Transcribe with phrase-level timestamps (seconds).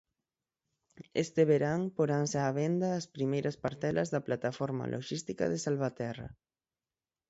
[1.23, 6.27] Este verán poranse á venda as primeiras parcelas da Plataforma loxística de Salvaterra.